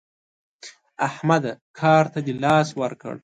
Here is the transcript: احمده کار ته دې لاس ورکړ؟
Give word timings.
احمده 1.07 1.51
کار 1.79 2.05
ته 2.13 2.19
دې 2.25 2.33
لاس 2.43 2.67
ورکړ؟ 2.81 3.15